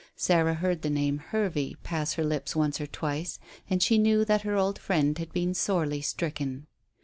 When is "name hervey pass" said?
0.89-2.13